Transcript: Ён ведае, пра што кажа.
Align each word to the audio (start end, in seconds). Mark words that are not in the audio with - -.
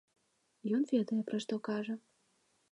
Ён 0.77 0.87
ведае, 0.93 1.19
пра 1.29 1.37
што 1.47 1.53
кажа. 1.71 1.93